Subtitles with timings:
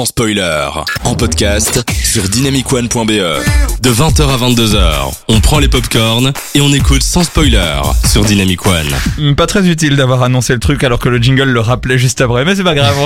[0.00, 0.66] sans spoiler.
[1.04, 3.10] En podcast sur dynamicone.be.
[3.82, 8.64] De 20h à 22h, on prend les popcorns et on écoute sans spoiler sur Dynamic
[8.64, 8.86] One.
[9.18, 12.22] Hmm, Pas très utile d'avoir annoncé le truc alors que le jingle le rappelait juste
[12.22, 12.96] après, mais c'est pas grave.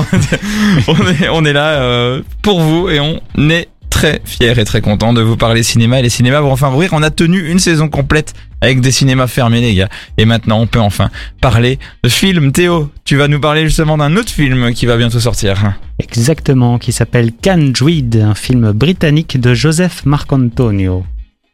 [0.86, 3.20] on, est, on est là euh, pour vous et on
[3.50, 6.00] est très fiers et très contents de vous parler cinéma.
[6.00, 6.90] Et les cinémas vont enfin ouvrir.
[6.92, 9.88] On a tenu une saison complète avec des cinémas fermés, les gars.
[10.18, 11.10] Et maintenant, on peut enfin
[11.40, 12.50] parler de films.
[12.52, 15.74] Théo, tu vas nous parler justement d'un autre film qui va bientôt sortir.
[16.00, 21.04] Exactement, qui s'appelle Can Druid, un film britannique de Joseph Marcantonio.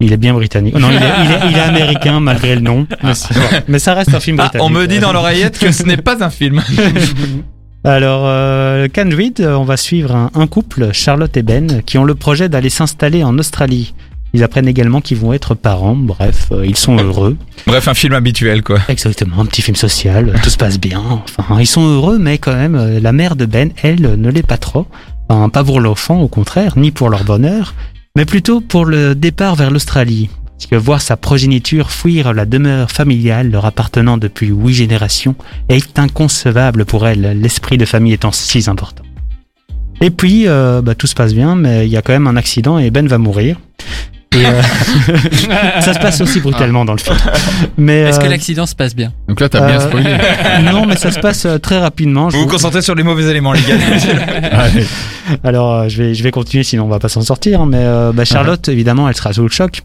[0.03, 0.75] Il est bien britannique.
[0.79, 2.87] Non, il est, il est- il est américain malgré le nom.
[3.05, 3.35] Mais, c'est-
[3.69, 4.67] mais ça reste un film Ah, britannique.
[4.67, 6.63] on me dit dans l'oreillette que ce n'est pas un film.
[7.83, 12.15] Alors, euh, euh, on va suivre un, un couple, Charlotte et Ben, qui ont le
[12.15, 13.95] projet d'aller s'installer en Australie.
[14.33, 15.97] Ils apprennent également qu'ils vont être parents.
[15.97, 17.37] Bref, euh, ils sont heureux.
[17.67, 18.79] Bref, un film habituel, quoi.
[18.89, 21.03] Exactement, un petit film social, tout se passe bien.
[21.39, 24.47] Enfin, ils sont heureux, mais quand même, euh, la mère de Ben, elle, ne l'est
[24.47, 24.87] pas trop.
[25.29, 27.75] Enfin, pas pour l'enfant, au contraire, ni pour leur bonheur,
[28.17, 30.29] mais plutôt pour le départ vers l'Australie.
[30.61, 35.35] Parce que voir sa progéniture fuir la demeure familiale leur appartenant depuis huit générations
[35.71, 39.03] est inconcevable pour elle, l'esprit de famille étant si important.
[40.03, 42.37] Et puis, euh, bah, tout se passe bien, mais il y a quand même un
[42.37, 43.57] accident et Ben va mourir.
[44.37, 44.61] Et, euh,
[45.81, 47.17] ça se passe aussi brutalement dans le film.
[47.79, 49.15] Mais, Est-ce que euh, l'accident se passe bien?
[49.29, 50.15] Donc là, t'as bien spoilé.
[50.71, 52.29] non, mais ça se passe très rapidement.
[52.29, 53.79] Je Vous vous vous- concentrez sur les mauvais éléments, les gars.
[54.53, 54.85] Allez.
[55.43, 57.63] Alors, je vais, je vais continuer, sinon on va pas s'en sortir.
[57.63, 59.83] hein, Mais euh, bah, Charlotte, évidemment, elle sera sous le choc.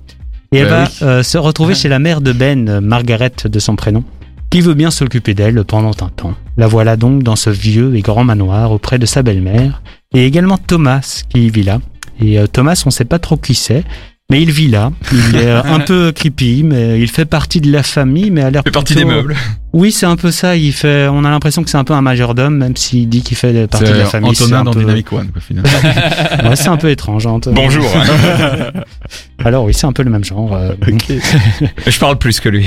[0.52, 0.90] Et elle Bah va oui.
[1.02, 4.04] euh, se retrouver chez la mère de Ben, euh, Margaret de son prénom,
[4.50, 6.34] qui veut bien s'occuper d'elle pendant un temps.
[6.58, 9.82] La voilà donc dans ce vieux et grand manoir auprès de sa belle-mère.
[10.14, 11.80] Et également Thomas qui vit là.
[12.22, 13.84] Et euh, Thomas, on sait pas trop qui c'est.
[14.32, 17.72] Mais il vit là, il est euh, un peu creepy, mais il fait partie de
[17.72, 19.36] la famille, mais a l'air fait partie des meubles.
[19.72, 20.56] Oui, c'est un peu ça.
[20.56, 23.38] Il fait, on a l'impression que c'est un peu un majordome, même s'il dit qu'il
[23.38, 24.36] fait partie de la C'est famille.
[24.36, 25.70] c'est Antonin un dans peu- Dynamic One, quoi, finalement.
[26.50, 27.28] Ouais, c'est un peu étrange.
[27.28, 27.56] hein, Antonin.
[27.56, 27.86] Bonjour.
[29.46, 30.54] Alors oui, c'est un peu le même genre.
[30.56, 30.72] euh,
[31.88, 32.66] Je parle plus que lui.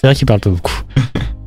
[0.00, 0.80] C'est vrai qu'il parle pas beaucoup.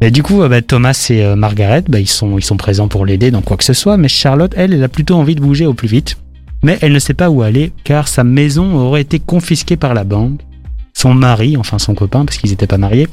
[0.01, 2.87] Et du coup, euh, bah, Thomas et euh, Margaret, bah, ils, sont, ils sont présents
[2.87, 5.41] pour l'aider dans quoi que ce soit, mais Charlotte, elle, elle a plutôt envie de
[5.41, 6.17] bouger au plus vite.
[6.63, 10.03] Mais elle ne sait pas où aller, car sa maison aurait été confisquée par la
[10.03, 10.41] banque.
[10.93, 13.07] Son mari, enfin son copain, parce qu'ils n'étaient pas mariés,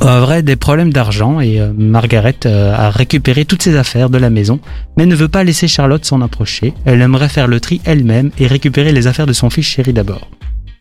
[0.00, 4.30] aurait des problèmes d'argent et euh, Margaret euh, a récupéré toutes ses affaires de la
[4.30, 4.60] maison,
[4.96, 6.74] mais ne veut pas laisser Charlotte s'en approcher.
[6.84, 10.30] Elle aimerait faire le tri elle-même et récupérer les affaires de son fils chéri d'abord.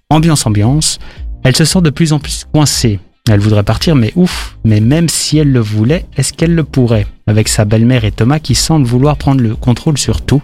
[0.09, 0.99] Ambiance, ambiance,
[1.43, 2.99] elle se sent de plus en plus coincée.
[3.29, 7.07] Elle voudrait partir, mais ouf, mais même si elle le voulait, est-ce qu'elle le pourrait?
[7.25, 10.43] Avec sa belle-mère et Thomas qui semblent vouloir prendre le contrôle sur tout,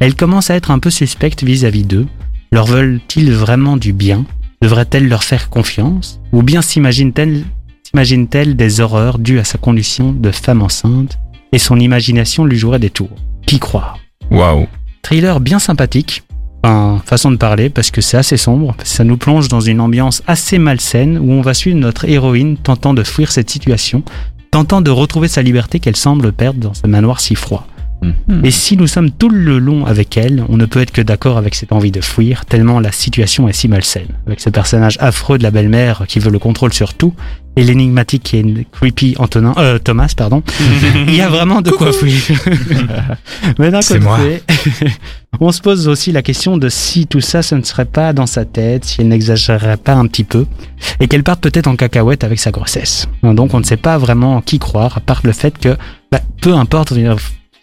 [0.00, 2.06] elle commence à être un peu suspecte vis-à-vis d'eux.
[2.52, 4.24] Leur veulent-ils vraiment du bien?
[4.62, 6.20] Devrait-elle leur faire confiance?
[6.32, 7.44] Ou bien s'imagine-t-elle
[7.84, 11.18] s'imagine-t-elle des horreurs dues à sa condition de femme enceinte
[11.52, 13.16] et son imagination lui jouerait des tours?
[13.46, 13.98] Qui croire?
[14.30, 14.66] Waouh.
[15.02, 16.22] Thriller bien sympathique.
[16.62, 18.74] Enfin, façon de parler, parce que c'est assez sombre.
[18.84, 22.94] Ça nous plonge dans une ambiance assez malsaine où on va suivre notre héroïne tentant
[22.94, 24.02] de fuir cette situation,
[24.50, 27.66] tentant de retrouver sa liberté qu'elle semble perdre dans ce manoir si froid.
[28.02, 28.44] Mhm.
[28.44, 31.36] Et si nous sommes tout le long avec elle, on ne peut être que d'accord
[31.36, 34.08] avec cette envie de fuir, tellement la situation est si malsaine.
[34.26, 37.14] Avec ce personnage affreux de la belle-mère qui veut le contrôle sur tout,
[37.56, 40.44] et l'énigmatique et creepy Antonin, euh, Thomas, pardon,
[41.08, 42.14] il y a vraiment de quoi fuir.
[43.58, 44.42] Mais d'un côté,
[45.40, 48.26] on se pose aussi la question de si tout ça, ce ne serait pas dans
[48.26, 50.46] sa tête, si elle n'exagérerait pas un petit peu,
[51.00, 53.08] et qu'elle parte peut-être en cacahuète avec sa grossesse.
[53.24, 55.76] Donc on ne sait pas vraiment qui croire, à part le fait que,
[56.12, 56.92] bah, peu importe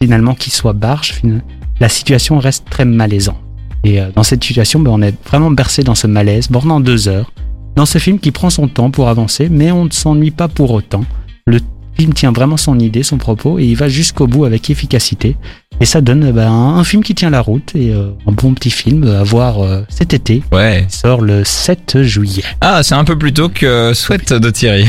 [0.05, 1.41] finalement qui soit barge, fin-
[1.79, 3.37] la situation reste très malaisante.
[3.83, 7.07] Et euh, dans cette situation, bah, on est vraiment bercé dans ce malaise pendant deux
[7.07, 7.31] heures,
[7.75, 10.71] dans ce film qui prend son temps pour avancer, mais on ne s'ennuie pas pour
[10.71, 11.03] autant.
[11.47, 11.59] Le
[11.97, 15.35] film tient vraiment son idée, son propos, et il va jusqu'au bout avec efficacité.
[15.81, 18.53] Et ça donne bah, un, un film qui tient la route, et euh, un bon
[18.53, 20.43] petit film à voir euh, cet été.
[20.51, 20.85] Ouais.
[20.87, 22.43] Il sort le 7 juillet.
[22.61, 24.85] Ah, c'est un peu plus tôt que Sweat de Thierry.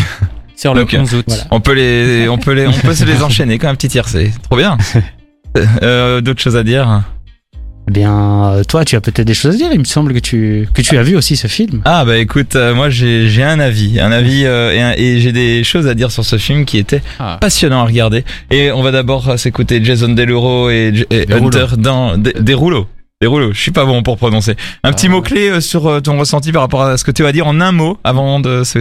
[0.56, 0.97] Sur le Ok.
[0.99, 1.25] 11 août.
[1.28, 1.44] Voilà.
[1.50, 4.33] On peut les, on peut les, on peut se les enchaîner comme un petit tiercé.
[4.44, 4.77] Trop bien.
[5.83, 7.03] Euh, D'autres choses à dire
[7.88, 9.69] Eh bien, euh, toi, tu as peut-être des choses à dire.
[9.73, 11.81] Il me semble que tu, que tu as vu aussi ce film.
[11.87, 15.19] Ah bah écoute, euh, moi j'ai j'ai un avis, un avis euh, et, un- et
[15.19, 17.38] j'ai des choses à dire sur ce film qui était Ah.
[17.41, 18.23] passionnant à regarder.
[18.50, 21.06] Et on va d'abord s'écouter Jason Derulo et.
[21.31, 22.87] Hunter dans des, des rouleaux.
[23.23, 24.56] Des rouleaux, je suis pas bon pour prononcer.
[24.85, 25.11] Un petit Ah.
[25.12, 27.73] mot clé sur ton ressenti par rapport à ce que tu vas dire en un
[27.73, 28.79] mot avant de se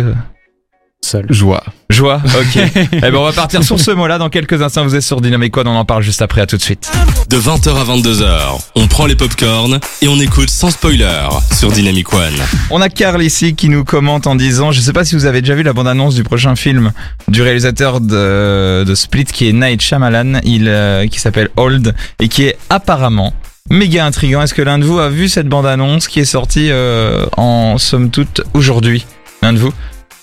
[1.06, 1.26] seul.
[1.30, 1.64] Joie.
[1.90, 2.64] Joie, ok.
[2.92, 4.84] eh ben on va partir sur ce mot-là dans quelques instants.
[4.84, 6.42] Vous êtes sur Dynamic One, on en parle juste après.
[6.42, 6.92] À tout de suite.
[7.30, 12.12] De 20h à 22h, on prend les popcorns et on écoute sans spoiler sur Dynamic
[12.14, 12.34] One.
[12.72, 15.42] On a Carl ici qui nous commente en disant, je sais pas si vous avez
[15.42, 16.92] déjà vu la bande-annonce du prochain film
[17.28, 22.28] du réalisateur de, de Split qui est Night Shyamalan, il euh, qui s'appelle Old et
[22.28, 23.34] qui est apparemment
[23.70, 24.42] méga intriguant.
[24.42, 28.10] Est-ce que l'un de vous a vu cette bande-annonce qui est sortie euh, en somme
[28.12, 29.06] toute aujourd'hui?
[29.42, 29.74] L'un de vous?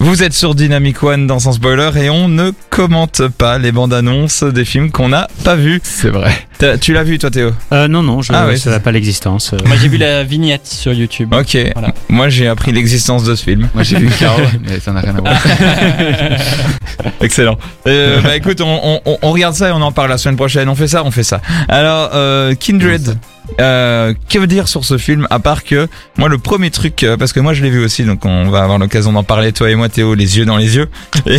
[0.03, 3.95] Vous êtes sur Dynamic One dans son spoiler et on ne commente pas les bandes
[3.95, 5.81] annonces des films qu'on n'a pas vus.
[5.85, 6.33] C'est vrai.
[6.81, 7.51] Tu l'as vu toi Théo?
[7.73, 9.53] Euh, non, non, je Ah ouais, ne c'est savais pas l'existence.
[9.53, 9.59] euh.
[9.67, 11.33] Moi j'ai vu la vignette sur YouTube.
[11.35, 11.57] Ok.
[11.75, 11.93] Voilà.
[12.09, 13.69] Moi j'ai appris l'existence de ce film.
[13.75, 15.35] Moi j'ai vu Carl, mais ça n'a rien à voir.
[17.21, 17.59] Excellent.
[17.87, 20.69] Euh, bah écoute, on, on- on regarde ça et on en parle la semaine prochaine.
[20.69, 21.41] On fait ça, on fait ça.
[21.69, 23.17] Alors, euh, Kindred.
[23.61, 25.87] Euh, que veut dire sur ce film à part que
[26.17, 28.79] moi le premier truc parce que moi je l'ai vu aussi donc on va avoir
[28.79, 30.89] l'occasion d'en parler toi et moi Théo les yeux dans les yeux
[31.27, 31.39] et,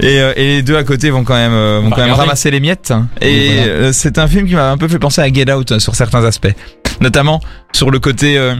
[0.00, 2.60] et, et les deux à côté vont quand même vont va quand même ramasser les
[2.60, 2.92] miettes
[3.22, 3.72] et Oui, voilà.
[3.72, 5.94] euh, c'est un film qui m'a un peu fait penser à Get Out euh, sur
[5.94, 6.54] certains aspects.
[7.00, 7.40] Notamment
[7.72, 8.54] sur le côté euh,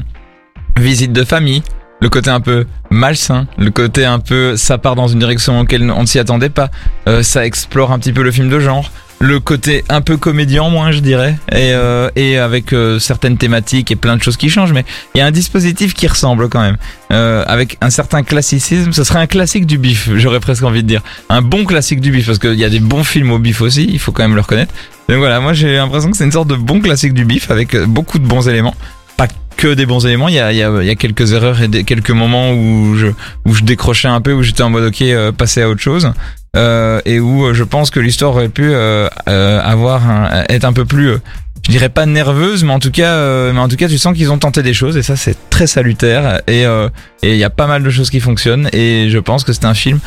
[0.79, 1.63] visite de famille
[2.01, 5.89] le côté un peu malsain, le côté un peu ça part dans une direction auquel
[5.89, 6.69] on ne s'y attendait pas,
[7.09, 8.91] Euh, ça explore un petit peu le film de genre,
[9.21, 14.23] le côté un peu comédien moins je dirais, et, avec certaines thématiques et plein de
[14.23, 14.85] choses qui changent, mais
[15.15, 16.77] il y a un dispositif qui ressemble quand même,
[17.11, 21.03] avec un certain classicisme, ce serait un classique du bif, j'aurais presque envie de dire,
[21.29, 23.89] un bon classique du bif, parce qu'il y a des bons films au bif aussi,
[23.89, 24.75] il faut quand même le reconnaître.
[25.12, 27.75] Donc voilà, moi j'ai l'impression que c'est une sorte de bon classique du bif avec
[27.75, 28.75] euh, beaucoup de bons éléments
[29.19, 29.29] pas
[29.59, 30.29] que des bons éléments.
[30.29, 32.53] Il y a, il y a, il y a quelques erreurs et des, quelques moments
[32.53, 33.09] où je,
[33.44, 36.14] où je décrochais un peu, où j'étais en mode ok, euh, passer à autre chose.
[36.56, 40.03] Euh, et où euh, je pense que l'histoire aurait pu euh, euh, avoir
[40.49, 41.19] être un peu plus,
[41.67, 44.17] je dirais pas nerveuse, mais en tout cas, euh, mais en tout cas, tu sens
[44.17, 46.41] qu'ils ont tenté des choses et ça c'est très salutaire.
[46.47, 46.88] Et euh,
[47.23, 49.67] et il y a pas mal de choses qui fonctionnent et je pense que c'est
[49.67, 49.99] un film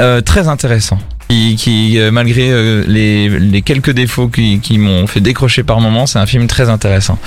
[0.00, 0.98] euh, très intéressant.
[1.28, 5.80] Qui, qui euh, malgré euh, les, les quelques défauts qui, qui m'ont fait décrocher par
[5.80, 7.18] moments, c'est un film très intéressant.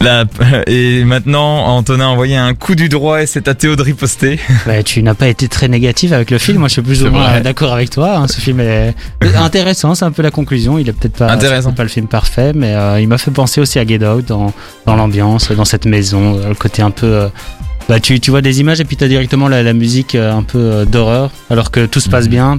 [0.00, 0.24] Là,
[0.66, 4.40] et maintenant, Antonin a envoyé un coup du droit et c'est à Théo de riposter.
[4.66, 6.58] Bah, tu n'as pas été très négatif avec le film.
[6.58, 8.16] Moi, je suis plus ou moins d'accord avec toi.
[8.16, 8.26] hein.
[8.26, 8.94] Ce film est
[9.36, 9.94] intéressant.
[9.94, 10.78] C'est un peu la conclusion.
[10.78, 11.72] Il est peut-être pas, Intéressant.
[11.72, 14.52] pas le film parfait, mais euh, il m'a fait penser aussi à Get Out dans,
[14.86, 17.06] dans l'ambiance, dans cette maison, le côté un peu.
[17.06, 17.28] euh,
[17.88, 20.32] bah, tu, tu vois des images et puis tu as directement la, la musique euh,
[20.32, 22.58] un peu euh, d'horreur, alors que tout se passe bien.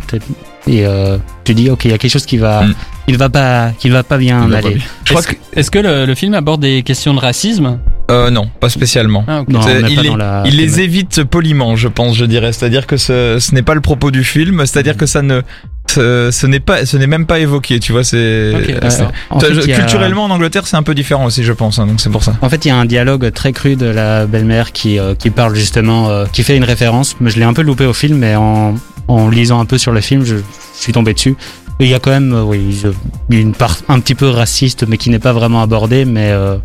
[0.68, 2.74] Et euh, tu dis, ok, il y a quelque chose qui va, Mhm.
[3.08, 4.76] il va pas, qui va pas bien pas aller.
[4.76, 4.84] bien.
[5.06, 7.80] Je crois Est-ce que est-ce que le, le film aborde des questions de racisme?
[8.12, 9.24] Euh, non, pas spécialement.
[9.28, 9.44] ah.
[9.50, 10.44] Non, les- la.
[10.46, 12.52] Il les évite poliment, je pense, je dirais.
[12.54, 14.66] C'est-à-dire que ce, ce n'est pas le propos du film.
[14.66, 15.42] C'est-à-dire que ça ne,
[15.89, 17.80] ce, ce n'est pas, ce n'est même pas évoqué.
[17.80, 18.54] Tu vois, c'est
[19.01, 21.80] a- culturellement en Angleterre, c'est un peu différent aussi, je pense.
[21.80, 22.36] hein, donc c'est pour ça.
[22.42, 25.30] En fait, il y a un dialogue très cru de la belle-mère qui, euh, qui
[25.30, 28.18] parle justement, euh, qui fait une référence, mais je l'ai un peu loupé au film,
[28.18, 28.75] mais en,
[29.07, 30.42] en lisant un peu sur le film, je, je
[30.75, 31.36] suis tombé dessus.
[31.80, 32.81] Et il y a quand même, euh, oui,
[33.30, 36.57] une part un petit peu raciste, mais qui n'est pas vraiment abordée, mais euh,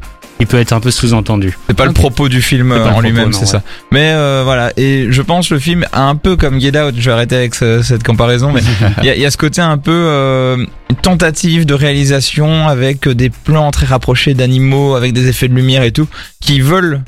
[0.42, 1.56] il peut être un peu sous-entendu.
[1.68, 3.46] C'est pas le propos du film euh, en lui-même, c'est ouais.
[3.46, 3.62] ça.
[3.92, 6.94] Mais euh, voilà, et je pense le film a un peu comme Get Out.
[6.98, 8.60] Je vais arrêter avec ce- cette comparaison, mais
[8.98, 10.64] il y a, il y a ce côté un peu euh,
[11.02, 15.92] tentative de réalisation avec des plans très rapprochés d'animaux, avec des effets de lumière et
[15.92, 16.08] tout,
[16.40, 17.02] qui veulent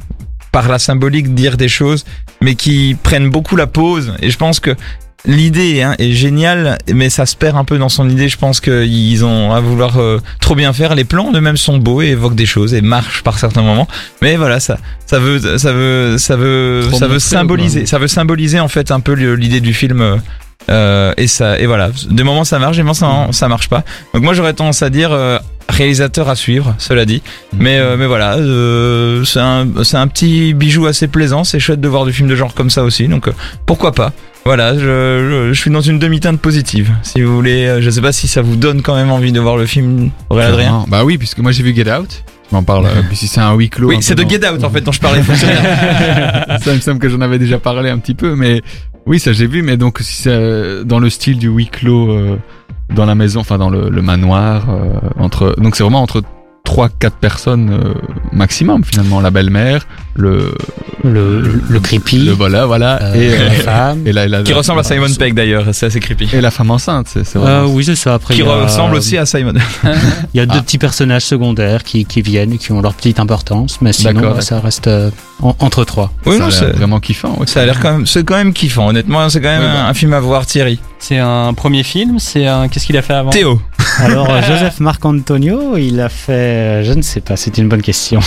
[0.53, 2.05] par la symbolique dire des choses,
[2.41, 4.15] mais qui prennent beaucoup la pause.
[4.23, 4.71] Et je pense que
[5.27, 8.29] l'idée hein, est géniale, mais ça se perd un peu dans son idée.
[8.29, 10.95] Je pense qu'ils ont à vouloir euh, trop bien faire.
[10.95, 13.89] Les plans eux-mêmes sont beaux et évoquent des choses et marchent par certains moments.
[14.23, 18.09] Mais voilà, ça, ça veut, ça veut, ça veut, Trop ça veut symboliser, ça veut
[18.09, 20.01] symboliser en fait un peu l'idée du film.
[20.01, 20.17] euh,
[20.71, 21.91] euh, et ça, et voilà.
[22.11, 23.85] Des moments ça marche, des moments ça, ça marche pas.
[24.15, 25.39] Donc moi j'aurais tendance à dire euh,
[25.69, 27.23] réalisateur à suivre, cela dit.
[27.53, 31.45] Mais, euh, mais voilà, euh, c'est un, c'est un petit bijou assez plaisant.
[31.45, 33.09] C'est chouette de voir du film de genre comme ça aussi.
[33.09, 33.33] Donc euh,
[33.67, 34.13] pourquoi pas.
[34.47, 36.93] Voilà, je, je, je suis dans une demi-teinte positive.
[37.03, 39.41] Si vous voulez, euh, je sais pas si ça vous donne quand même envie de
[39.41, 40.11] voir le film.
[40.29, 40.85] Aurélien Adrien.
[40.89, 42.25] Bah oui, puisque moi j'ai vu Get Out.
[42.51, 42.85] Je m'en parle.
[42.87, 43.89] euh, puis si c'est un huis clos.
[43.89, 45.23] Oui, c'est de Get Out en fait dont je parlais.
[45.23, 48.61] ça il me semble que j'en avais déjà parlé un petit peu, mais
[49.07, 49.63] oui, ça j'ai vu.
[49.63, 52.37] Mais donc si c'est dans le style du huis clos euh,
[52.95, 56.23] dans la maison, enfin dans le, le manoir, euh, entre donc c'est vraiment entre
[56.65, 57.95] trois quatre personnes euh,
[58.33, 59.21] maximum finalement.
[59.21, 59.87] La belle-mère,
[60.17, 60.55] le
[61.05, 64.07] Le, le, le creepy, le voilà, voilà, euh, et, la euh, femme.
[64.07, 66.29] et la, la- qui ressemble à Simon et Pegg d'ailleurs, c'est assez creepy.
[66.41, 67.67] la femme enceinte, c'est c'est Euh, vraiment.
[67.75, 68.15] oui, c'est ça.
[68.15, 69.53] Après, Qui ressemble aussi à Simon.
[70.35, 70.63] Il y a deux Ah.
[70.63, 74.87] petits personnages secondaires qui, qui viennent, qui ont leur petite importance, mais sinon, ça reste
[74.87, 75.11] euh,
[75.43, 76.11] en- entre trois.
[76.25, 77.37] Oui, non, c'est- vraiment kiffant.
[77.39, 77.47] ouais.
[77.47, 78.89] ça a l'air quand même, c'est quand même kiffant.
[78.89, 79.87] Honnêtement, c'est quand même un, bah.
[79.89, 80.81] un film à voir, Thierry.
[80.99, 82.69] C'est un premier film, c'est un.
[82.69, 83.29] Qu'est-ce qu'il a fait avant?
[83.31, 83.61] Théo.
[83.99, 88.21] Alors, Joseph Marc Antonio, il a fait, je ne sais pas, c'est une bonne question.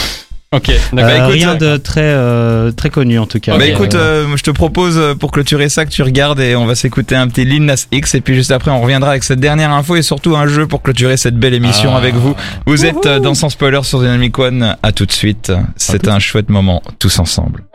[0.54, 1.26] Ok, Euh, d'accord.
[1.26, 3.58] écoute, rien de très euh, très connu en tout cas.
[3.58, 6.56] Bah Euh, écoute, euh, je te propose euh, pour clôturer ça que tu regardes et
[6.56, 9.26] on va s'écouter un petit Lil Nas X et puis juste après on reviendra avec
[9.26, 11.98] cette dernière info et surtout un jeu pour clôturer cette belle émission Ah.
[11.98, 12.34] avec vous.
[12.66, 14.78] Vous êtes euh, dans Sans Spoiler sur Dynamic One.
[14.82, 15.52] À tout de suite.
[15.76, 17.64] C'est un chouette moment tous ensemble.